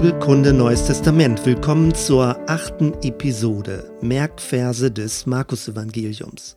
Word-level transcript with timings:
Bibelkunde 0.00 0.54
Neues 0.54 0.86
Testament. 0.86 1.44
Willkommen 1.44 1.94
zur 1.94 2.48
achten 2.48 2.94
Episode 3.02 3.92
Merkverse 4.00 4.90
des 4.90 5.26
Markus-Evangeliums. 5.26 6.56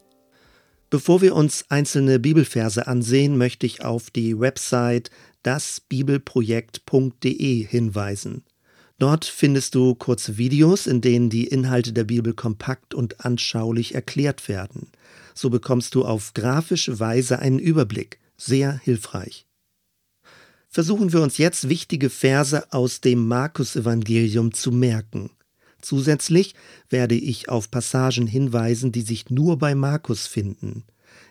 Bevor 0.89 1.21
wir 1.21 1.35
uns 1.35 1.65
einzelne 1.67 2.19
Bibelverse 2.19 2.87
ansehen, 2.87 3.37
möchte 3.37 3.65
ich 3.65 3.83
auf 3.83 4.11
die 4.11 4.39
Website 4.39 5.09
dasbibelprojekt.de 5.43 7.65
hinweisen. 7.65 8.45
Dort 8.97 9.25
findest 9.25 9.75
du 9.75 9.93
kurze 9.93 10.37
Videos, 10.37 10.87
in 10.87 11.01
denen 11.01 11.29
die 11.29 11.47
Inhalte 11.47 11.91
der 11.91 12.05
Bibel 12.05 12.33
kompakt 12.33 12.93
und 12.93 13.25
anschaulich 13.25 13.93
erklärt 13.93 14.47
werden. 14.47 14.87
So 15.33 15.49
bekommst 15.49 15.95
du 15.95 16.05
auf 16.05 16.33
grafische 16.33 17.01
Weise 17.01 17.39
einen 17.39 17.59
Überblick. 17.59 18.21
Sehr 18.37 18.71
hilfreich 18.71 19.45
versuchen 20.73 21.13
wir 21.13 21.21
uns 21.21 21.37
jetzt 21.37 21.69
wichtige 21.69 22.09
Verse 22.09 22.73
aus 22.73 22.99
dem 22.99 23.27
Markus-Evangelium 23.27 24.53
zu 24.53 24.71
merken. 24.71 25.29
Zusätzlich 25.81 26.55
werde 26.89 27.13
ich 27.13 27.47
auf 27.47 27.69
Passagen 27.69 28.25
hinweisen, 28.25 28.91
die 28.91 29.03
sich 29.03 29.29
nur 29.29 29.59
bei 29.59 29.75
Markus 29.75 30.25
finden. 30.25 30.83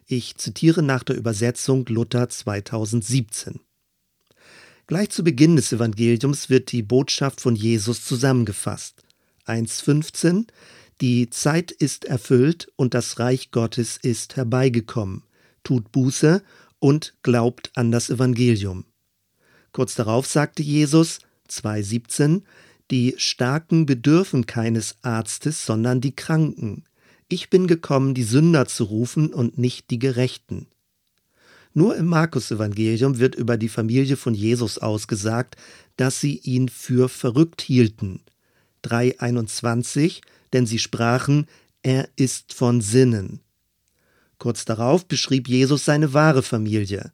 Ich 0.06 0.36
zitiere 0.36 0.82
nach 0.82 1.02
der 1.02 1.16
Übersetzung 1.16 1.84
Luther 1.88 2.28
2017. 2.28 3.58
Gleich 4.86 5.10
zu 5.10 5.24
Beginn 5.24 5.56
des 5.56 5.72
Evangeliums 5.72 6.48
wird 6.48 6.70
die 6.70 6.82
Botschaft 6.82 7.40
von 7.40 7.56
Jesus 7.56 8.04
zusammengefasst. 8.04 9.02
1.15 9.46 10.46
Die 11.00 11.30
Zeit 11.30 11.72
ist 11.72 12.04
erfüllt 12.04 12.70
und 12.76 12.94
das 12.94 13.18
Reich 13.18 13.50
Gottes 13.50 13.96
ist 14.00 14.36
herbeigekommen. 14.36 15.24
Tut 15.64 15.90
Buße 15.90 16.44
und 16.78 17.14
glaubt 17.22 17.72
an 17.74 17.90
das 17.90 18.08
Evangelium. 18.08 18.84
Kurz 19.72 19.94
darauf 19.94 20.26
sagte 20.26 20.62
Jesus 20.62 21.20
2.17, 21.48 22.42
die 22.90 23.14
Starken 23.16 23.86
bedürfen 23.86 24.46
keines 24.46 24.96
Arztes, 25.02 25.64
sondern 25.64 26.00
die 26.00 26.14
Kranken. 26.14 26.84
Ich 27.28 27.48
bin 27.48 27.66
gekommen, 27.66 28.14
die 28.14 28.24
Sünder 28.24 28.66
zu 28.66 28.84
rufen 28.84 29.32
und 29.32 29.56
nicht 29.56 29.90
die 29.90 29.98
Gerechten. 29.98 30.66
Nur 31.74 31.96
im 31.96 32.06
Markus-Evangelium 32.06 33.18
wird 33.18 33.34
über 33.34 33.56
die 33.56 33.70
Familie 33.70 34.18
von 34.18 34.34
Jesus 34.34 34.76
ausgesagt, 34.76 35.56
dass 35.96 36.20
sie 36.20 36.36
ihn 36.38 36.68
für 36.68 37.08
verrückt 37.08 37.62
hielten. 37.62 38.20
3.21, 38.84 40.20
denn 40.52 40.66
sie 40.66 40.78
sprachen, 40.78 41.46
er 41.82 42.08
ist 42.16 42.52
von 42.52 42.82
Sinnen. 42.82 43.40
Kurz 44.38 44.64
darauf 44.64 45.06
beschrieb 45.06 45.48
Jesus 45.48 45.84
seine 45.84 46.12
wahre 46.12 46.42
Familie. 46.42 47.12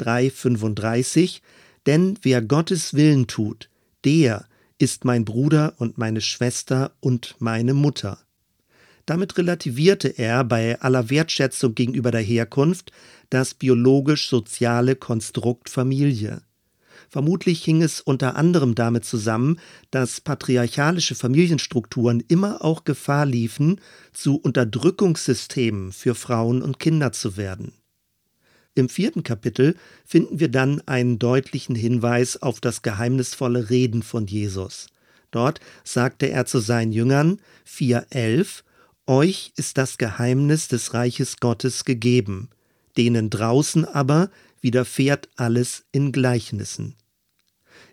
3.35, 0.00 1.40
denn 1.86 2.18
wer 2.22 2.42
Gottes 2.42 2.94
Willen 2.94 3.26
tut, 3.26 3.70
der 4.04 4.46
ist 4.78 5.04
mein 5.04 5.24
Bruder 5.24 5.74
und 5.78 5.98
meine 5.98 6.20
Schwester 6.20 6.96
und 7.00 7.36
meine 7.38 7.74
Mutter. 7.74 8.18
Damit 9.06 9.36
relativierte 9.36 10.08
er 10.08 10.44
bei 10.44 10.80
aller 10.80 11.10
Wertschätzung 11.10 11.74
gegenüber 11.74 12.10
der 12.10 12.22
Herkunft 12.22 12.90
das 13.30 13.54
biologisch-soziale 13.54 14.96
Konstrukt 14.96 15.68
Familie. 15.68 16.42
Vermutlich 17.10 17.62
hing 17.62 17.82
es 17.82 18.00
unter 18.00 18.36
anderem 18.36 18.74
damit 18.74 19.04
zusammen, 19.04 19.60
dass 19.90 20.20
patriarchalische 20.20 21.14
Familienstrukturen 21.14 22.20
immer 22.28 22.64
auch 22.64 22.84
Gefahr 22.84 23.26
liefen, 23.26 23.80
zu 24.12 24.36
Unterdrückungssystemen 24.36 25.92
für 25.92 26.14
Frauen 26.14 26.62
und 26.62 26.78
Kinder 26.78 27.12
zu 27.12 27.36
werden. 27.36 27.72
Im 28.74 28.88
vierten 28.88 29.22
Kapitel 29.22 29.76
finden 30.04 30.40
wir 30.40 30.48
dann 30.48 30.82
einen 30.86 31.18
deutlichen 31.18 31.76
Hinweis 31.76 32.42
auf 32.42 32.60
das 32.60 32.82
geheimnisvolle 32.82 33.70
Reden 33.70 34.02
von 34.02 34.26
Jesus. 34.26 34.88
Dort 35.30 35.60
sagte 35.84 36.28
er 36.28 36.46
zu 36.46 36.58
seinen 36.58 36.92
Jüngern 36.92 37.40
4.11 37.68 38.62
Euch 39.06 39.52
ist 39.56 39.78
das 39.78 39.98
Geheimnis 39.98 40.68
des 40.68 40.94
Reiches 40.94 41.36
Gottes 41.38 41.84
gegeben, 41.84 42.48
denen 42.96 43.30
draußen 43.30 43.84
aber 43.84 44.30
widerfährt 44.60 45.28
alles 45.36 45.84
in 45.92 46.10
Gleichnissen. 46.10 46.96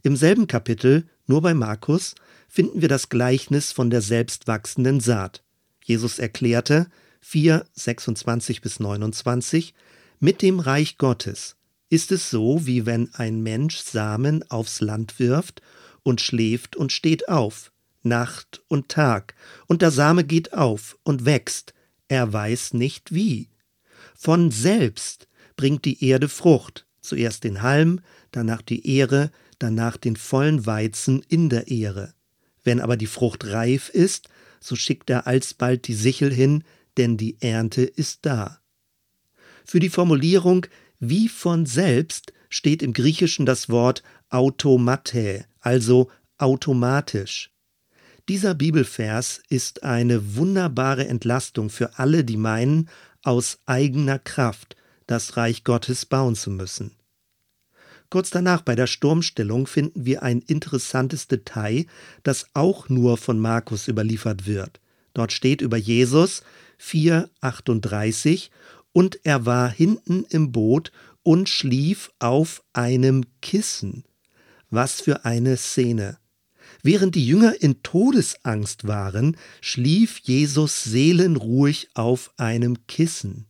Im 0.03 0.15
selben 0.15 0.47
Kapitel, 0.47 1.07
nur 1.27 1.41
bei 1.41 1.53
Markus, 1.53 2.15
finden 2.47 2.81
wir 2.81 2.87
das 2.87 3.09
Gleichnis 3.09 3.71
von 3.71 3.89
der 3.89 4.01
selbstwachsenden 4.01 4.99
Saat. 4.99 5.43
Jesus 5.83 6.17
erklärte 6.17 6.87
4, 7.21 7.65
26 7.73 8.61
bis 8.61 8.79
29, 8.79 9.73
mit 10.21 10.43
dem 10.43 10.59
Reich 10.59 10.99
Gottes 10.99 11.55
ist 11.89 12.11
es 12.11 12.29
so, 12.29 12.65
wie 12.67 12.85
wenn 12.85 13.13
ein 13.15 13.41
Mensch 13.41 13.79
Samen 13.79 14.49
aufs 14.49 14.79
Land 14.79 15.19
wirft 15.19 15.61
und 16.03 16.21
schläft 16.21 16.75
und 16.75 16.91
steht 16.91 17.27
auf, 17.27 17.71
Nacht 18.03 18.61
und 18.67 18.87
Tag, 18.87 19.33
und 19.65 19.81
der 19.81 19.89
Same 19.89 20.23
geht 20.23 20.53
auf 20.53 20.97
und 21.03 21.25
wächst, 21.25 21.73
er 22.07 22.31
weiß 22.31 22.75
nicht 22.75 23.13
wie. 23.13 23.49
Von 24.15 24.51
selbst 24.51 25.27
bringt 25.57 25.85
die 25.85 26.05
Erde 26.05 26.29
Frucht, 26.29 26.85
zuerst 27.01 27.43
den 27.43 27.63
Halm, 27.63 27.99
danach 28.31 28.61
die 28.61 28.87
Ehre, 28.95 29.31
danach 29.57 29.97
den 29.97 30.15
vollen 30.15 30.67
Weizen 30.67 31.25
in 31.29 31.49
der 31.49 31.67
Ehre. 31.67 32.13
Wenn 32.63 32.79
aber 32.79 32.95
die 32.95 33.07
Frucht 33.07 33.45
reif 33.47 33.89
ist, 33.89 34.29
so 34.59 34.75
schickt 34.75 35.09
er 35.09 35.25
alsbald 35.25 35.87
die 35.87 35.95
Sichel 35.95 36.31
hin, 36.31 36.63
denn 36.97 37.17
die 37.17 37.37
Ernte 37.41 37.81
ist 37.81 38.19
da. 38.21 38.60
Für 39.65 39.79
die 39.79 39.89
Formulierung 39.89 40.65
wie 40.99 41.27
von 41.29 41.65
selbst 41.65 42.33
steht 42.49 42.83
im 42.83 42.93
Griechischen 42.93 43.45
das 43.45 43.69
Wort 43.69 44.03
automate, 44.29 45.45
also 45.59 46.09
automatisch. 46.37 47.51
Dieser 48.29 48.53
Bibelvers 48.53 49.41
ist 49.49 49.83
eine 49.83 50.35
wunderbare 50.35 51.07
Entlastung 51.07 51.69
für 51.69 51.97
alle, 51.97 52.23
die 52.23 52.37
meinen, 52.37 52.89
aus 53.23 53.59
eigener 53.65 54.19
Kraft 54.19 54.75
das 55.07 55.37
Reich 55.37 55.63
Gottes 55.63 56.05
bauen 56.05 56.35
zu 56.35 56.49
müssen. 56.49 56.91
Kurz 58.09 58.29
danach 58.29 58.61
bei 58.61 58.75
der 58.75 58.87
Sturmstellung 58.87 59.67
finden 59.67 60.05
wir 60.05 60.21
ein 60.21 60.41
interessantes 60.41 61.27
Detail, 61.27 61.85
das 62.23 62.47
auch 62.53 62.89
nur 62.89 63.17
von 63.17 63.39
Markus 63.39 63.87
überliefert 63.87 64.45
wird. 64.45 64.81
Dort 65.13 65.31
steht 65.31 65.61
über 65.61 65.77
Jesus 65.77 66.43
4,38 66.79 68.49
und 68.93 69.19
er 69.23 69.45
war 69.45 69.69
hinten 69.69 70.25
im 70.29 70.51
Boot 70.51 70.91
und 71.23 71.49
schlief 71.49 72.11
auf 72.19 72.63
einem 72.73 73.25
Kissen. 73.41 74.03
Was 74.69 75.01
für 75.01 75.25
eine 75.25 75.57
Szene. 75.57 76.17
Während 76.83 77.15
die 77.15 77.25
Jünger 77.25 77.61
in 77.61 77.83
Todesangst 77.83 78.87
waren, 78.87 79.37
schlief 79.59 80.19
Jesus 80.19 80.83
seelenruhig 80.83 81.89
auf 81.93 82.31
einem 82.37 82.87
Kissen. 82.87 83.47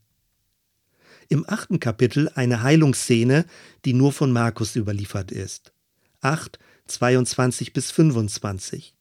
Im 1.30 1.46
achten 1.48 1.80
Kapitel 1.80 2.30
eine 2.36 2.62
Heilungsszene, 2.62 3.46
die 3.86 3.94
nur 3.94 4.12
von 4.12 4.34
Markus 4.34 4.76
überliefert 4.76 5.32
ist. 5.32 5.72
8, 6.20 6.60
22 6.88 7.72
bis 7.72 7.92
25. 7.92 8.96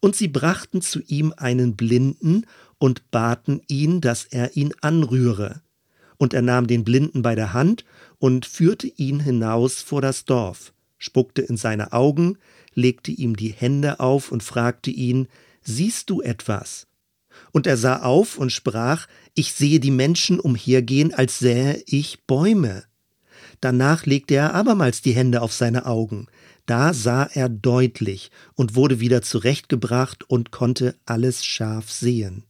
Und 0.00 0.16
sie 0.16 0.28
brachten 0.28 0.82
zu 0.82 1.00
ihm 1.02 1.32
einen 1.36 1.76
Blinden 1.76 2.46
und 2.78 3.10
baten 3.12 3.62
ihn, 3.68 4.00
dass 4.00 4.24
er 4.24 4.56
ihn 4.56 4.74
anrühre. 4.80 5.62
Und 6.18 6.34
er 6.34 6.42
nahm 6.42 6.66
den 6.66 6.84
Blinden 6.84 7.22
bei 7.22 7.34
der 7.34 7.52
Hand 7.52 7.84
und 8.18 8.44
führte 8.44 8.88
ihn 8.88 9.20
hinaus 9.20 9.80
vor 9.80 10.02
das 10.02 10.24
Dorf, 10.24 10.72
spuckte 10.98 11.42
in 11.42 11.56
seine 11.56 11.92
Augen, 11.92 12.38
legte 12.74 13.10
ihm 13.10 13.36
die 13.36 13.52
Hände 13.52 14.00
auf 14.00 14.30
und 14.30 14.42
fragte 14.42 14.90
ihn, 14.90 15.28
Siehst 15.62 16.10
du 16.10 16.20
etwas? 16.20 16.86
Und 17.52 17.66
er 17.66 17.76
sah 17.76 18.02
auf 18.02 18.38
und 18.38 18.50
sprach, 18.50 19.06
Ich 19.34 19.52
sehe 19.52 19.80
die 19.80 19.90
Menschen 19.90 20.40
umhergehen, 20.40 21.14
als 21.14 21.38
sähe 21.38 21.82
ich 21.86 22.24
Bäume. 22.26 22.84
Danach 23.60 24.06
legte 24.06 24.34
er 24.34 24.54
abermals 24.54 25.02
die 25.02 25.12
Hände 25.12 25.42
auf 25.42 25.52
seine 25.52 25.86
Augen. 25.86 26.26
Da 26.66 26.92
sah 26.92 27.24
er 27.24 27.48
deutlich 27.48 28.30
und 28.54 28.74
wurde 28.74 29.00
wieder 29.00 29.22
zurechtgebracht 29.22 30.28
und 30.28 30.50
konnte 30.50 30.94
alles 31.06 31.44
scharf 31.44 31.90
sehen. 31.90 32.44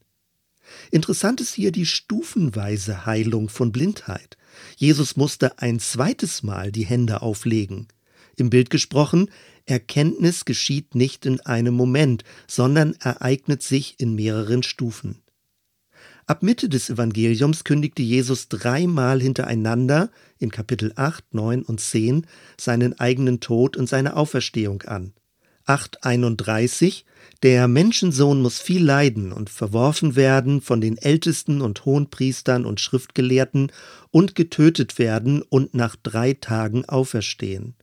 Interessant 0.90 1.40
ist 1.40 1.54
hier 1.54 1.72
die 1.72 1.86
stufenweise 1.86 3.06
Heilung 3.06 3.48
von 3.48 3.72
Blindheit. 3.72 4.36
Jesus 4.76 5.16
musste 5.16 5.58
ein 5.58 5.80
zweites 5.80 6.42
Mal 6.42 6.72
die 6.72 6.86
Hände 6.86 7.22
auflegen. 7.22 7.88
Im 8.36 8.50
Bild 8.50 8.70
gesprochen, 8.70 9.30
Erkenntnis 9.66 10.44
geschieht 10.44 10.94
nicht 10.94 11.26
in 11.26 11.40
einem 11.40 11.74
Moment, 11.74 12.24
sondern 12.46 12.94
ereignet 12.94 13.62
sich 13.62 13.96
in 13.98 14.14
mehreren 14.14 14.62
Stufen. 14.62 15.22
Ab 16.26 16.42
Mitte 16.42 16.68
des 16.68 16.90
Evangeliums 16.90 17.64
kündigte 17.64 18.02
Jesus 18.02 18.48
dreimal 18.48 19.20
hintereinander 19.20 20.10
in 20.38 20.50
Kapitel 20.50 20.92
8, 20.94 21.32
9 21.32 21.62
und 21.62 21.80
10 21.80 22.26
seinen 22.60 23.00
eigenen 23.00 23.40
Tod 23.40 23.76
und 23.76 23.88
seine 23.88 24.14
Auferstehung 24.14 24.82
an. 24.82 25.14
8,31 25.68 27.04
Der 27.42 27.68
Menschensohn 27.68 28.40
muss 28.40 28.58
viel 28.58 28.82
leiden 28.82 29.32
und 29.32 29.50
verworfen 29.50 30.16
werden 30.16 30.62
von 30.62 30.80
den 30.80 30.96
Ältesten 30.96 31.60
und 31.60 31.84
Hohenpriestern 31.84 32.64
und 32.64 32.80
Schriftgelehrten 32.80 33.70
und 34.10 34.34
getötet 34.34 34.98
werden 34.98 35.42
und 35.42 35.74
nach 35.74 35.94
drei 35.96 36.32
Tagen 36.32 36.86
auferstehen. 36.86 37.74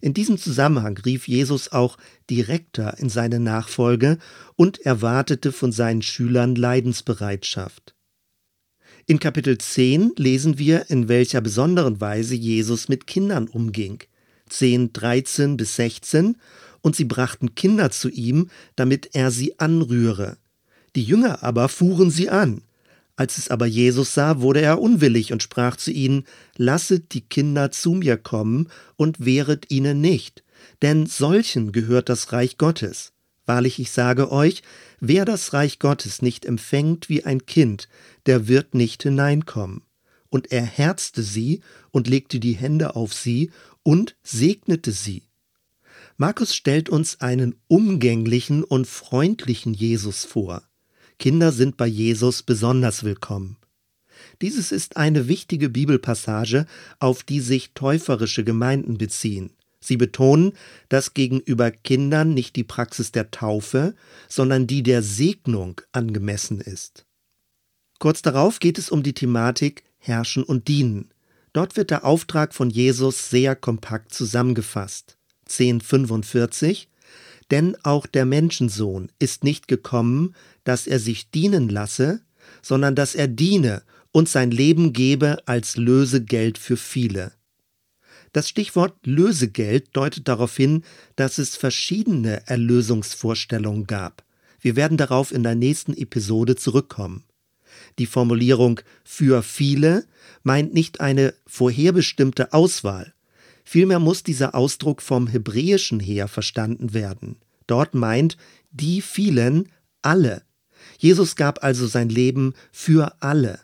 In 0.00 0.14
diesem 0.14 0.36
Zusammenhang 0.36 0.98
rief 0.98 1.28
Jesus 1.28 1.70
auch 1.70 1.96
direkter 2.28 2.98
in 2.98 3.08
seine 3.08 3.38
Nachfolge 3.38 4.18
und 4.56 4.80
erwartete 4.80 5.52
von 5.52 5.70
seinen 5.70 6.02
Schülern 6.02 6.56
Leidensbereitschaft. 6.56 7.94
In 9.06 9.20
Kapitel 9.20 9.58
10 9.58 10.14
lesen 10.16 10.58
wir, 10.58 10.90
in 10.90 11.08
welcher 11.08 11.40
besonderen 11.40 12.00
Weise 12.00 12.34
Jesus 12.34 12.88
mit 12.88 13.06
Kindern 13.06 13.46
umging. 13.46 14.02
10, 14.48 14.92
13 14.92 15.56
bis 15.56 15.76
16 15.76 16.36
und 16.82 16.94
sie 16.94 17.04
brachten 17.04 17.54
Kinder 17.54 17.90
zu 17.90 18.10
ihm, 18.10 18.50
damit 18.76 19.14
er 19.14 19.30
sie 19.30 19.58
anrühre. 19.58 20.36
Die 20.94 21.04
Jünger 21.04 21.42
aber 21.42 21.68
fuhren 21.68 22.10
sie 22.10 22.28
an. 22.28 22.62
Als 23.16 23.38
es 23.38 23.48
aber 23.48 23.66
Jesus 23.66 24.14
sah, 24.14 24.40
wurde 24.40 24.60
er 24.60 24.80
unwillig 24.80 25.32
und 25.32 25.42
sprach 25.42 25.76
zu 25.76 25.90
ihnen, 25.90 26.24
Lasset 26.56 27.12
die 27.12 27.20
Kinder 27.20 27.70
zu 27.70 27.92
mir 27.92 28.16
kommen 28.16 28.68
und 28.96 29.24
wehret 29.24 29.70
ihnen 29.70 30.00
nicht, 30.00 30.44
denn 30.80 31.06
solchen 31.06 31.72
gehört 31.72 32.08
das 32.08 32.32
Reich 32.32 32.58
Gottes. 32.58 33.12
Wahrlich, 33.44 33.78
ich 33.78 33.90
sage 33.90 34.30
euch, 34.30 34.62
wer 35.00 35.24
das 35.24 35.52
Reich 35.52 35.78
Gottes 35.78 36.22
nicht 36.22 36.44
empfängt 36.44 37.08
wie 37.08 37.24
ein 37.24 37.44
Kind, 37.44 37.88
der 38.26 38.48
wird 38.48 38.74
nicht 38.74 39.02
hineinkommen. 39.02 39.82
Und 40.28 40.50
er 40.50 40.62
herzte 40.62 41.22
sie 41.22 41.60
und 41.90 42.08
legte 42.08 42.40
die 42.40 42.54
Hände 42.54 42.96
auf 42.96 43.12
sie 43.12 43.50
und 43.82 44.16
segnete 44.22 44.92
sie. 44.92 45.24
Markus 46.22 46.54
stellt 46.54 46.88
uns 46.88 47.20
einen 47.20 47.56
umgänglichen 47.66 48.62
und 48.62 48.86
freundlichen 48.86 49.74
Jesus 49.74 50.24
vor. 50.24 50.62
Kinder 51.18 51.50
sind 51.50 51.76
bei 51.76 51.88
Jesus 51.88 52.44
besonders 52.44 53.02
willkommen. 53.02 53.56
Dieses 54.40 54.70
ist 54.70 54.96
eine 54.96 55.26
wichtige 55.26 55.68
Bibelpassage, 55.68 56.66
auf 57.00 57.24
die 57.24 57.40
sich 57.40 57.72
täuferische 57.74 58.44
Gemeinden 58.44 58.98
beziehen. 58.98 59.50
Sie 59.80 59.96
betonen, 59.96 60.52
dass 60.88 61.14
gegenüber 61.14 61.72
Kindern 61.72 62.34
nicht 62.34 62.54
die 62.54 62.62
Praxis 62.62 63.10
der 63.10 63.32
Taufe, 63.32 63.96
sondern 64.28 64.68
die 64.68 64.84
der 64.84 65.02
Segnung 65.02 65.80
angemessen 65.90 66.60
ist. 66.60 67.04
Kurz 67.98 68.22
darauf 68.22 68.60
geht 68.60 68.78
es 68.78 68.90
um 68.90 69.02
die 69.02 69.14
Thematik 69.14 69.82
Herrschen 69.98 70.44
und 70.44 70.68
Dienen. 70.68 71.12
Dort 71.52 71.76
wird 71.76 71.90
der 71.90 72.04
Auftrag 72.04 72.54
von 72.54 72.70
Jesus 72.70 73.28
sehr 73.28 73.56
kompakt 73.56 74.14
zusammengefasst. 74.14 75.18
1045 75.48 76.88
Denn 77.50 77.76
auch 77.82 78.06
der 78.06 78.24
Menschensohn 78.24 79.10
ist 79.18 79.44
nicht 79.44 79.68
gekommen, 79.68 80.34
dass 80.64 80.86
er 80.86 80.98
sich 80.98 81.30
dienen 81.30 81.68
lasse, 81.68 82.22
sondern 82.62 82.94
dass 82.94 83.14
er 83.14 83.28
diene 83.28 83.82
und 84.12 84.28
sein 84.28 84.50
Leben 84.50 84.92
gebe 84.92 85.38
als 85.46 85.76
Lösegeld 85.76 86.58
für 86.58 86.76
viele. 86.76 87.32
Das 88.32 88.48
Stichwort 88.48 89.06
Lösegeld 89.06 89.88
deutet 89.92 90.28
darauf 90.28 90.56
hin, 90.56 90.84
dass 91.16 91.38
es 91.38 91.56
verschiedene 91.56 92.46
Erlösungsvorstellungen 92.46 93.86
gab. 93.86 94.24
Wir 94.60 94.76
werden 94.76 94.96
darauf 94.96 95.32
in 95.32 95.42
der 95.42 95.54
nächsten 95.54 95.94
Episode 95.94 96.56
zurückkommen. 96.56 97.24
Die 97.98 98.06
Formulierung 98.06 98.80
für 99.04 99.42
viele 99.42 100.06
meint 100.42 100.72
nicht 100.72 101.00
eine 101.00 101.34
vorherbestimmte 101.46 102.52
Auswahl. 102.52 103.12
Vielmehr 103.64 103.98
muss 103.98 104.22
dieser 104.22 104.54
Ausdruck 104.54 105.02
vom 105.02 105.26
Hebräischen 105.26 106.00
her 106.00 106.28
verstanden 106.28 106.94
werden. 106.94 107.36
Dort 107.66 107.94
meint 107.94 108.36
die 108.70 109.00
vielen 109.00 109.68
alle. 110.02 110.42
Jesus 110.98 111.36
gab 111.36 111.62
also 111.62 111.86
sein 111.86 112.08
Leben 112.08 112.54
für 112.72 113.22
alle. 113.22 113.60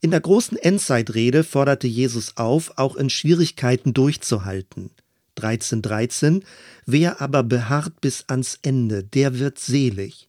In 0.00 0.10
der 0.10 0.20
großen 0.20 0.58
Endzeitrede 0.58 1.44
forderte 1.44 1.86
Jesus 1.86 2.36
auf, 2.36 2.72
auch 2.76 2.96
in 2.96 3.10
Schwierigkeiten 3.10 3.94
durchzuhalten. 3.94 4.90
13.13 5.38 5.80
13, 5.80 6.44
Wer 6.86 7.20
aber 7.20 7.42
beharrt 7.42 8.00
bis 8.00 8.24
ans 8.28 8.58
Ende, 8.62 9.02
der 9.02 9.38
wird 9.38 9.58
selig. 9.58 10.28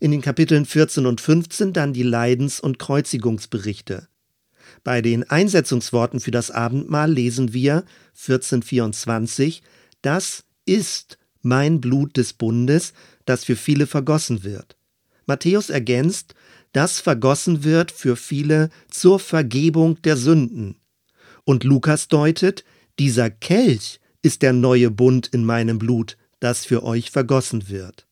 In 0.00 0.10
den 0.10 0.20
Kapiteln 0.20 0.64
14 0.66 1.06
und 1.06 1.20
15 1.20 1.72
dann 1.72 1.92
die 1.92 2.02
Leidens- 2.02 2.60
und 2.60 2.78
Kreuzigungsberichte. 2.78 4.08
Bei 4.88 5.02
den 5.02 5.28
Einsetzungsworten 5.28 6.18
für 6.18 6.30
das 6.30 6.50
Abendmahl 6.50 7.12
lesen 7.12 7.52
wir 7.52 7.84
1424, 8.14 9.62
das 10.00 10.44
ist 10.64 11.18
mein 11.42 11.82
Blut 11.82 12.16
des 12.16 12.32
Bundes, 12.32 12.94
das 13.26 13.44
für 13.44 13.54
viele 13.54 13.86
vergossen 13.86 14.44
wird. 14.44 14.78
Matthäus 15.26 15.68
ergänzt, 15.68 16.34
das 16.72 17.00
vergossen 17.00 17.64
wird 17.64 17.92
für 17.92 18.16
viele 18.16 18.70
zur 18.90 19.18
Vergebung 19.20 20.00
der 20.00 20.16
Sünden. 20.16 20.76
Und 21.44 21.64
Lukas 21.64 22.08
deutet, 22.08 22.64
dieser 22.98 23.28
Kelch 23.28 24.00
ist 24.22 24.40
der 24.40 24.54
neue 24.54 24.90
Bund 24.90 25.26
in 25.26 25.44
meinem 25.44 25.78
Blut, 25.78 26.16
das 26.40 26.64
für 26.64 26.82
euch 26.82 27.10
vergossen 27.10 27.68
wird. 27.68 28.07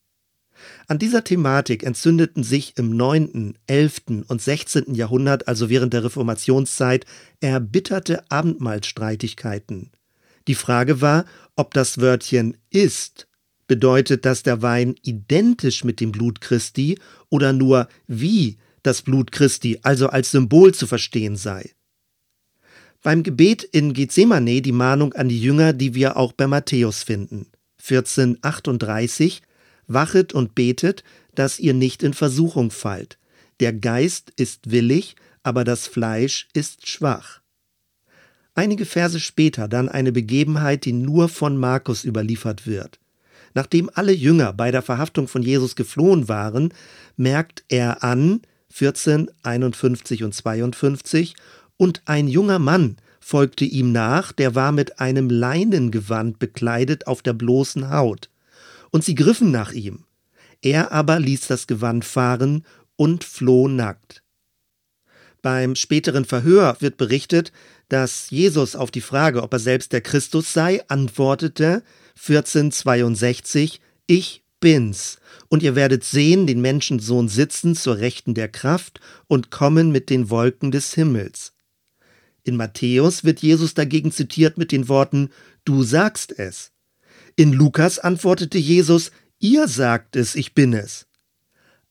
An 0.89 0.99
dieser 0.99 1.25
Thematik 1.25 1.83
entzündeten 1.83 2.43
sich 2.43 2.75
im 2.77 2.97
9., 2.97 3.55
11. 3.67 4.03
und 4.29 4.41
16. 4.41 4.95
Jahrhundert, 4.95 5.49
also 5.49 5.69
während 5.69 5.93
der 5.93 6.05
Reformationszeit, 6.05 7.05
erbitterte 7.41 8.31
Abendmahlstreitigkeiten. 8.31 9.91
Die 10.49 10.55
Frage 10.55 11.01
war, 11.01 11.25
ob 11.57 11.75
das 11.75 11.99
Wörtchen 12.01 12.57
ist 12.71 13.27
bedeutet, 13.67 14.25
dass 14.25 14.43
der 14.43 14.63
Wein 14.63 14.95
identisch 15.03 15.85
mit 15.85 16.01
dem 16.01 16.13
Blut 16.13 16.41
Christi 16.41 16.99
oder 17.29 17.53
nur 17.53 17.89
wie 18.07 18.59
das 18.83 19.03
Blut 19.03 19.33
Christi, 19.33 19.81
also 19.83 20.09
als 20.09 20.31
Symbol 20.31 20.73
zu 20.73 20.87
verstehen 20.87 21.37
sei. 21.37 21.73
Beim 23.03 23.23
Gebet 23.23 23.63
in 23.63 23.93
Gethsemane 23.93 24.63
die 24.63 24.73
Mahnung 24.73 25.13
an 25.15 25.29
die 25.29 25.41
Jünger, 25.41 25.73
die 25.73 25.95
wir 25.95 26.17
auch 26.17 26.33
bei 26.33 26.47
Matthäus 26.47 27.03
finden. 27.03 27.47
1438 27.79 29.43
Wachet 29.87 30.33
und 30.33 30.55
betet, 30.55 31.05
dass 31.35 31.59
ihr 31.59 31.75
nicht 31.75 32.03
in 32.03 32.15
Versuchung 32.15 32.71
fallt. 32.71 33.19
Der 33.61 33.73
Geist 33.73 34.33
ist 34.37 34.71
willig, 34.71 35.17
aber 35.43 35.65
das 35.65 35.87
Fleisch 35.87 36.49
ist 36.53 36.89
schwach. 36.89 37.41
Einige 38.55 38.87
Verse 38.87 39.21
später 39.21 39.69
dann 39.69 39.89
eine 39.89 40.13
Begebenheit, 40.13 40.85
die 40.87 40.93
nur 40.93 41.29
von 41.29 41.57
Markus 41.57 42.05
überliefert 42.05 42.67
wird. 42.67 42.99
Nachdem 43.55 43.91
alle 43.95 44.13
Jünger 44.13 44.53
bei 44.53 44.71
der 44.71 44.83
Verhaftung 44.83 45.29
von 45.29 45.43
Jesus 45.43 45.77
geflohen 45.77 46.29
waren, 46.29 46.73
merkt 47.17 47.65
er 47.69 48.03
an, 48.03 48.43
14, 48.71 49.31
51 49.43 50.25
und 50.25 50.35
52, 50.35 51.35
und 51.77 52.03
ein 52.07 52.29
junger 52.29 52.59
Mann 52.59 52.97
folgte 53.21 53.65
ihm 53.65 53.93
nach, 53.93 54.33
der 54.33 54.55
war 54.55 54.73
mit 54.73 55.01
einem 55.01 55.31
Leinengewand 55.31 56.39
bekleidet 56.39 57.07
auf 57.07 57.23
der 57.23 57.33
bloßen 57.33 57.91
Haut. 57.91 58.31
Und 58.97 59.05
sie 59.05 59.15
griffen 59.15 59.51
nach 59.51 59.73
ihm. 59.73 60.05
Er 60.63 60.91
aber 60.91 61.21
ließ 61.21 61.49
das 61.49 61.67
Gewand 61.67 62.03
fahren 62.03 62.65
und 62.97 63.25
floh 63.25 63.69
nackt. 63.69 64.23
Beim 65.43 65.77
späteren 65.77 66.25
Verhör 66.25 66.79
wird 66.81 66.97
berichtet, 66.97 67.53
dass 67.91 68.31
Jesus 68.31 68.75
auf 68.75 68.91
die 68.91 69.03
Frage, 69.03 69.43
ob 69.43 69.53
er 69.53 69.59
selbst 69.59 69.93
der 69.93 70.01
Christus 70.01 70.55
sei, 70.55 70.83
antwortete, 70.89 71.83
1462, 72.15 73.83
ich 74.07 74.43
bin's. 74.61 75.19
Und 75.49 75.63
ihr 75.63 75.75
werdet 75.75 76.03
sehen 76.03 76.47
den 76.47 76.63
Menschensohn 76.63 77.29
sitzen 77.29 77.75
zur 77.77 77.99
Rechten 77.99 78.33
der 78.33 78.49
Kraft 78.49 79.01
und 79.27 79.51
kommen 79.51 79.93
mit 79.93 80.09
den 80.09 80.31
Wolken 80.31 80.71
des 80.71 80.95
Himmels. 80.95 81.53
In 82.45 82.57
Matthäus 82.57 83.25
wird 83.25 83.41
Jesus 83.41 83.75
dagegen 83.75 84.11
zitiert 84.11 84.57
mit 84.57 84.73
den 84.73 84.89
Worten 84.89 85.29
Du 85.67 85.83
sagst 85.83 86.39
es. 86.39 86.73
In 87.39 87.53
Lukas 87.53 87.99
antwortete 87.99 88.57
Jesus 88.57 89.13
Ihr 89.39 89.69
sagt 89.69 90.17
es, 90.17 90.35
ich 90.35 90.55
bin 90.55 90.73
es. 90.73 91.07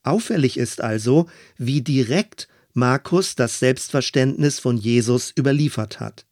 Auffällig 0.02 0.58
ist 0.58 0.82
also, 0.82 1.28
wie 1.58 1.82
direkt 1.82 2.48
Markus 2.74 3.36
das 3.36 3.60
Selbstverständnis 3.60 4.60
von 4.60 4.78
Jesus 4.78 5.32
überliefert 5.38 6.00
hat. 6.00 6.25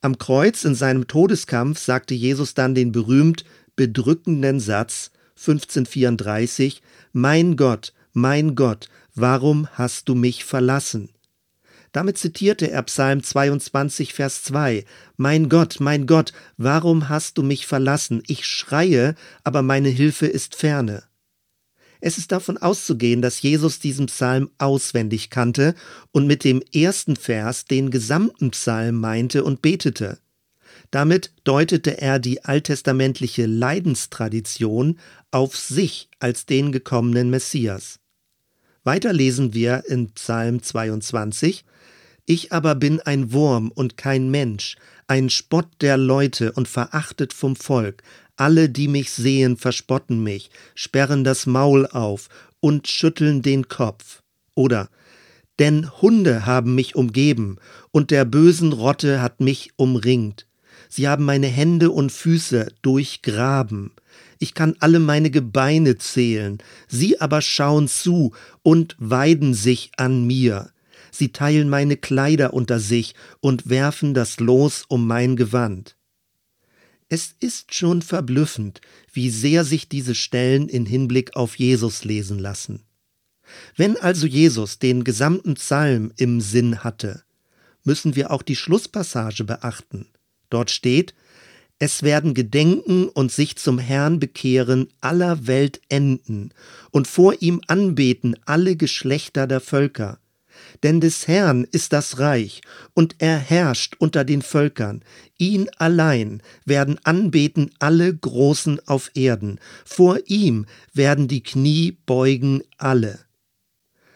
Am 0.00 0.16
Kreuz 0.16 0.64
in 0.64 0.74
seinem 0.74 1.06
Todeskampf 1.06 1.78
sagte 1.78 2.14
Jesus 2.14 2.54
dann 2.54 2.74
den 2.74 2.90
berühmt 2.90 3.44
bedrückenden 3.76 4.60
Satz 4.60 5.10
1534 5.36 6.82
Mein 7.12 7.56
Gott, 7.56 7.92
mein 8.12 8.54
Gott, 8.54 8.88
warum 9.14 9.68
hast 9.72 10.08
du 10.08 10.14
mich 10.14 10.44
verlassen? 10.44 11.10
Damit 11.94 12.18
zitierte 12.18 12.68
er 12.68 12.82
Psalm 12.82 13.22
22, 13.22 14.14
Vers 14.14 14.42
2 14.42 14.84
Mein 15.16 15.48
Gott, 15.48 15.76
mein 15.78 16.08
Gott, 16.08 16.32
warum 16.56 17.08
hast 17.08 17.38
du 17.38 17.44
mich 17.44 17.68
verlassen? 17.68 18.20
Ich 18.26 18.46
schreie, 18.46 19.14
aber 19.44 19.62
meine 19.62 19.90
Hilfe 19.90 20.26
ist 20.26 20.56
ferne. 20.56 21.04
Es 22.00 22.18
ist 22.18 22.32
davon 22.32 22.58
auszugehen, 22.58 23.22
dass 23.22 23.40
Jesus 23.40 23.78
diesen 23.78 24.06
Psalm 24.06 24.50
auswendig 24.58 25.30
kannte 25.30 25.76
und 26.10 26.26
mit 26.26 26.42
dem 26.42 26.64
ersten 26.74 27.14
Vers 27.14 27.64
den 27.64 27.92
gesamten 27.92 28.50
Psalm 28.50 28.96
meinte 28.96 29.44
und 29.44 29.62
betete. 29.62 30.18
Damit 30.90 31.30
deutete 31.44 32.00
er 32.00 32.18
die 32.18 32.44
alttestamentliche 32.44 33.46
Leidenstradition 33.46 34.98
auf 35.30 35.56
sich 35.56 36.08
als 36.18 36.44
den 36.44 36.72
gekommenen 36.72 37.30
Messias. 37.30 38.00
Weiter 38.84 39.14
lesen 39.14 39.54
wir 39.54 39.84
in 39.88 40.10
Psalm 40.10 40.62
22, 40.62 41.64
Ich 42.26 42.52
aber 42.52 42.74
bin 42.74 43.00
ein 43.00 43.32
Wurm 43.32 43.70
und 43.70 43.96
kein 43.96 44.30
Mensch, 44.30 44.76
ein 45.06 45.30
Spott 45.30 45.68
der 45.80 45.96
Leute 45.96 46.52
und 46.52 46.68
verachtet 46.68 47.32
vom 47.32 47.56
Volk. 47.56 48.02
Alle, 48.36 48.68
die 48.68 48.88
mich 48.88 49.10
sehen, 49.10 49.56
verspotten 49.56 50.22
mich, 50.22 50.50
sperren 50.74 51.24
das 51.24 51.46
Maul 51.46 51.86
auf 51.86 52.28
und 52.60 52.86
schütteln 52.86 53.40
den 53.40 53.68
Kopf. 53.68 54.22
Oder 54.54 54.90
denn 55.58 55.90
Hunde 56.02 56.44
haben 56.44 56.74
mich 56.74 56.94
umgeben, 56.94 57.56
und 57.90 58.10
der 58.10 58.24
bösen 58.24 58.72
Rotte 58.72 59.22
hat 59.22 59.40
mich 59.40 59.70
umringt. 59.76 60.46
Sie 60.88 61.08
haben 61.08 61.24
meine 61.24 61.46
Hände 61.46 61.90
und 61.90 62.12
Füße 62.12 62.72
durchgraben. 62.82 63.92
Ich 64.38 64.54
kann 64.54 64.76
alle 64.80 64.98
meine 64.98 65.30
Gebeine 65.30 65.96
zählen, 65.98 66.58
sie 66.88 67.20
aber 67.20 67.40
schauen 67.40 67.88
zu 67.88 68.32
und 68.62 68.96
weiden 68.98 69.54
sich 69.54 69.92
an 69.96 70.26
mir. 70.26 70.70
Sie 71.10 71.30
teilen 71.30 71.68
meine 71.68 71.96
Kleider 71.96 72.54
unter 72.54 72.80
sich 72.80 73.14
und 73.40 73.68
werfen 73.68 74.14
das 74.14 74.40
Los 74.40 74.84
um 74.88 75.06
mein 75.06 75.36
Gewand. 75.36 75.96
Es 77.08 77.36
ist 77.38 77.74
schon 77.74 78.02
verblüffend, 78.02 78.80
wie 79.12 79.30
sehr 79.30 79.64
sich 79.64 79.88
diese 79.88 80.14
Stellen 80.14 80.68
in 80.68 80.86
Hinblick 80.86 81.36
auf 81.36 81.56
Jesus 81.56 82.04
lesen 82.04 82.38
lassen. 82.38 82.82
Wenn 83.76 83.96
also 83.96 84.26
Jesus 84.26 84.78
den 84.78 85.04
gesamten 85.04 85.54
Psalm 85.54 86.12
im 86.16 86.40
Sinn 86.40 86.82
hatte, 86.82 87.22
müssen 87.84 88.16
wir 88.16 88.30
auch 88.30 88.42
die 88.42 88.56
Schlusspassage 88.56 89.44
beachten. 89.44 90.08
Dort 90.50 90.70
steht, 90.70 91.14
es 91.78 92.02
werden 92.02 92.34
gedenken 92.34 93.08
und 93.08 93.32
sich 93.32 93.56
zum 93.56 93.78
Herrn 93.78 94.20
bekehren 94.20 94.88
aller 95.00 95.46
Welt 95.46 95.80
enden 95.88 96.50
und 96.92 97.08
vor 97.08 97.34
ihm 97.40 97.60
anbeten 97.66 98.36
alle 98.46 98.76
Geschlechter 98.76 99.46
der 99.46 99.60
Völker. 99.60 100.18
Denn 100.82 101.00
des 101.00 101.26
Herrn 101.26 101.64
ist 101.64 101.92
das 101.92 102.18
Reich, 102.20 102.60
und 102.94 103.16
er 103.18 103.38
herrscht 103.38 103.96
unter 103.98 104.24
den 104.24 104.40
Völkern. 104.40 105.02
Ihn 105.36 105.68
allein 105.78 106.42
werden 106.64 106.98
anbeten 107.04 107.70
alle 107.80 108.14
Großen 108.14 108.80
auf 108.86 109.10
Erden. 109.14 109.58
Vor 109.84 110.18
ihm 110.26 110.66
werden 110.92 111.26
die 111.26 111.42
Knie 111.42 111.98
beugen 112.06 112.62
alle. 112.78 113.18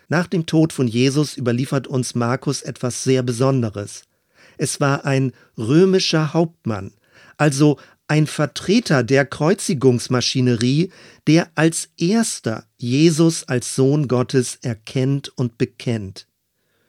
Nach 0.08 0.26
dem 0.26 0.46
Tod 0.46 0.72
von 0.72 0.86
Jesus 0.86 1.36
überliefert 1.36 1.86
uns 1.86 2.14
Markus 2.14 2.62
etwas 2.62 3.02
sehr 3.02 3.22
Besonderes. 3.22 4.04
Es 4.56 4.80
war 4.80 5.04
ein 5.04 5.32
römischer 5.56 6.32
Hauptmann, 6.32 6.92
also 7.38 7.78
ein 8.06 8.26
Vertreter 8.26 9.02
der 9.02 9.24
Kreuzigungsmaschinerie, 9.24 10.90
der 11.26 11.50
als 11.54 11.88
erster 11.96 12.66
Jesus 12.76 13.44
als 13.44 13.74
Sohn 13.74 14.08
Gottes 14.08 14.58
erkennt 14.62 15.30
und 15.36 15.56
bekennt. 15.56 16.26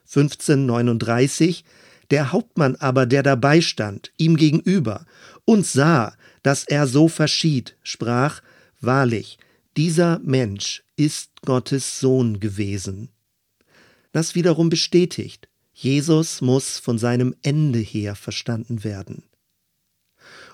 1539 0.07 1.63
der 2.09 2.31
Hauptmann 2.31 2.75
aber, 2.77 3.05
der 3.05 3.23
dabei 3.23 3.61
stand, 3.61 4.11
ihm 4.17 4.35
gegenüber 4.35 5.05
und 5.45 5.65
sah, 5.65 6.15
dass 6.41 6.63
er 6.63 6.87
so 6.87 7.07
verschied, 7.07 7.77
sprach, 7.83 8.41
Wahrlich, 8.81 9.37
dieser 9.75 10.19
Mensch 10.19 10.83
ist 10.95 11.41
Gottes 11.45 11.99
Sohn 11.99 12.39
gewesen. 12.39 13.09
Das 14.11 14.35
wiederum 14.35 14.69
bestätigt, 14.69 15.49
Jesus 15.73 16.41
muss 16.41 16.79
von 16.79 16.97
seinem 16.97 17.35
Ende 17.43 17.79
her 17.79 18.15
verstanden 18.15 18.83
werden. 18.83 19.28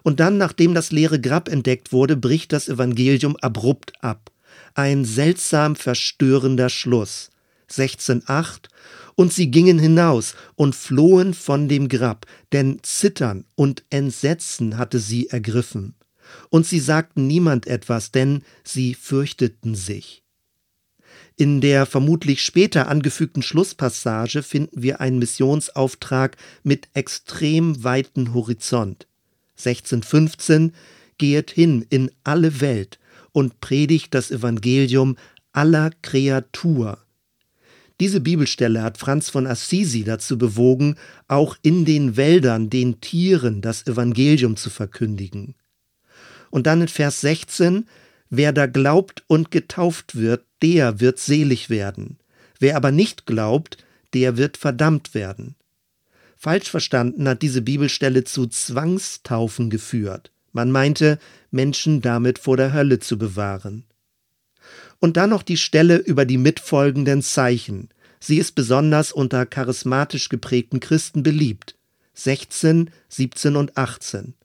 Und 0.06 0.20
dann, 0.20 0.38
nachdem 0.38 0.76
das 0.76 0.92
leere 0.92 1.20
Grab 1.20 1.50
entdeckt 1.50 1.92
wurde, 1.92 2.16
bricht 2.16 2.54
das 2.54 2.70
Evangelium 2.70 3.36
abrupt 3.38 3.94
ab. 4.04 4.30
Ein 4.76 5.04
seltsam 5.04 5.76
verstörender 5.76 6.70
Schluss. 6.70 7.32
16.8 7.72 8.68
Und 9.16 9.34
sie 9.34 9.50
gingen 9.50 9.80
hinaus 9.80 10.36
und 10.54 10.76
flohen 10.76 11.34
von 11.34 11.68
dem 11.68 11.90
Grab, 11.90 12.28
denn 12.54 12.78
Zittern 12.84 13.46
und 13.56 13.84
Entsetzen 13.90 14.78
hatte 14.78 15.00
sie 15.00 15.30
ergriffen. 15.30 15.96
Und 16.50 16.68
sie 16.68 16.80
sagten 16.80 17.26
niemand 17.26 17.66
etwas, 17.66 18.12
denn 18.12 18.44
sie 18.64 18.94
fürchteten 18.94 19.74
sich. 19.74 20.22
In 21.36 21.62
der 21.62 21.88
vermutlich 21.88 22.44
später 22.44 22.90
angefügten 22.90 23.42
Schlusspassage 23.42 24.44
finden 24.44 24.84
wir 24.84 25.02
einen 25.02 25.18
Missionsauftrag 25.18 26.38
mit 26.62 26.90
extrem 26.94 27.84
weiten 27.84 28.36
Horizont. 28.36 29.08
1615 29.58 30.74
Gehet 31.18 31.52
hin 31.52 31.86
in 31.90 32.12
alle 32.24 32.62
Welt 32.62 33.00
und 33.32 33.62
predigt 33.62 34.14
das 34.14 34.32
Evangelium 34.32 35.18
aller 35.52 35.92
Kreatur. 36.02 37.00
Diese 38.02 38.20
Bibelstelle 38.20 38.84
hat 38.84 38.98
Franz 38.98 39.30
von 39.30 39.48
Assisi 39.48 40.04
dazu 40.04 40.38
bewogen, 40.38 40.98
auch 41.30 41.56
in 41.62 41.86
den 41.86 42.18
Wäldern 42.18 42.70
den 42.70 43.00
Tieren 43.00 43.62
das 43.62 43.88
Evangelium 43.88 44.58
zu 44.58 44.70
verkündigen. 44.70 45.56
Und 46.50 46.68
dann 46.68 46.82
in 46.82 46.88
Vers 46.90 47.22
16 47.22 47.86
Wer 48.30 48.54
da 48.54 48.66
glaubt 48.66 49.24
und 49.28 49.52
getauft 49.52 50.16
wird, 50.16 50.46
der 50.62 51.00
wird 51.00 51.20
selig 51.20 51.70
werden. 51.70 52.18
Wer 52.60 52.76
aber 52.76 52.92
nicht 52.92 53.26
glaubt, 53.26 53.78
der 54.14 54.38
wird 54.38 54.58
verdammt 54.58 55.14
werden. 55.14 55.56
Falsch 56.46 56.70
verstanden 56.70 57.28
hat 57.28 57.42
diese 57.42 57.64
Bibelstelle 57.64 58.24
zu 58.24 58.46
Zwangstaufen 58.46 59.72
geführt. 59.72 60.32
Man 60.52 60.70
meinte, 60.70 61.18
Menschen 61.50 62.02
damit 62.02 62.38
vor 62.38 62.56
der 62.56 62.72
Hölle 62.72 63.00
zu 63.00 63.18
bewahren. 63.18 63.84
Und 65.00 65.18
dann 65.18 65.32
noch 65.32 65.42
die 65.42 65.58
Stelle 65.58 65.98
über 65.98 66.24
die 66.24 66.38
mitfolgenden 66.38 67.24
Zeichen. 67.24 67.90
Sie 68.20 68.38
ist 68.38 68.52
besonders 68.52 69.12
unter 69.12 69.48
charismatisch 69.48 70.30
geprägten 70.30 70.80
Christen 70.80 71.24
beliebt. 71.24 71.80
16, 72.14 72.92
17 73.10 73.56
und 73.56 73.76
18. 73.76 74.36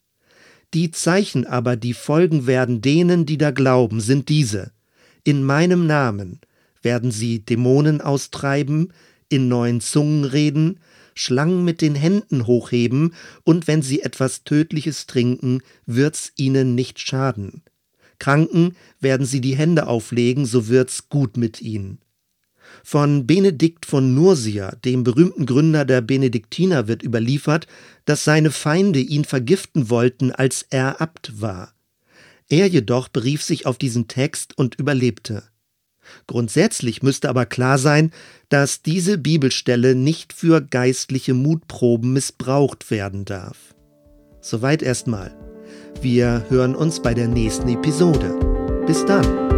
Die 0.73 0.93
Zeichen 0.93 1.47
aber, 1.47 1.77
die 1.77 1.93
folgen 1.93 2.47
werden 2.47 2.81
denen, 2.81 3.27
die 3.27 3.37
da 3.37 3.51
glauben, 3.51 4.01
sind 4.01 4.31
diese. 4.31 4.73
In 5.23 5.45
meinem 5.45 5.87
Namen 5.87 6.41
werden 6.81 7.11
sie 7.11 7.41
Dämonen 7.41 8.01
austreiben, 8.01 8.91
in 9.29 9.49
neuen 9.49 9.83
Zungen 9.83 10.25
reden, 10.25 10.81
Schlangen 11.15 11.65
mit 11.65 11.81
den 11.81 11.95
Händen 11.95 12.47
hochheben, 12.47 13.15
und 13.45 13.67
wenn 13.67 13.83
sie 13.83 14.03
etwas 14.03 14.45
Tödliches 14.45 15.07
trinken, 15.07 15.63
wird's 15.87 16.33
ihnen 16.37 16.75
nicht 16.75 16.99
schaden. 17.01 17.63
Kranken 18.19 18.77
werden 19.01 19.27
sie 19.27 19.41
die 19.41 19.57
Hände 19.57 19.87
auflegen, 19.87 20.47
so 20.47 20.69
wird's 20.69 21.09
gut 21.09 21.37
mit 21.37 21.61
ihnen. 21.61 21.99
Von 22.85 23.27
Benedikt 23.27 23.87
von 23.87 24.15
Nursia, 24.15 24.77
dem 24.85 25.05
berühmten 25.05 25.47
Gründer 25.47 25.85
der 25.85 26.01
Benediktiner, 26.01 26.87
wird 26.89 27.03
überliefert, 27.03 27.67
dass 28.05 28.25
seine 28.25 28.51
Feinde 28.51 29.01
ihn 29.01 29.25
vergiften 29.25 29.91
wollten, 29.91 30.31
als 30.31 30.67
er 30.71 31.01
Abt 31.01 31.41
war. 31.41 31.75
Er 32.49 32.67
jedoch 32.67 33.09
berief 33.09 33.43
sich 33.43 33.67
auf 33.67 33.79
diesen 33.79 34.09
Text 34.09 34.57
und 34.57 34.75
überlebte. 34.77 35.45
Grundsätzlich 36.27 37.03
müsste 37.03 37.29
aber 37.29 37.47
klar 37.47 37.79
sein, 37.79 38.13
dass 38.49 38.83
diese 38.83 39.19
Bibelstelle 39.19 39.95
nicht 39.95 40.33
für 40.33 40.61
geistliche 40.61 41.35
Mutproben 41.35 42.13
missbraucht 42.13 42.91
werden 42.91 43.25
darf. 43.25 43.75
Soweit 44.41 44.83
erstmal. 44.83 45.37
Wir 46.01 46.47
hören 46.49 46.75
uns 46.75 47.01
bei 47.01 47.15
der 47.15 47.29
nächsten 47.29 47.69
Episode. 47.69 48.39
Bis 48.87 49.05
dann. 49.05 49.50